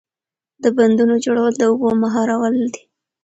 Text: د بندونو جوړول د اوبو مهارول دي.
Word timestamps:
د 0.63 0.65
بندونو 0.77 1.15
جوړول 1.25 1.53
د 1.57 1.61
اوبو 1.71 1.89
مهارول 2.03 2.55
دي. 2.73 2.83